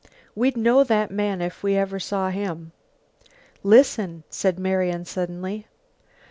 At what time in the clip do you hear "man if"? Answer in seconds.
1.11-1.61